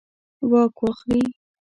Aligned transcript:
واک 0.49 0.75
واخلي. 0.83 1.23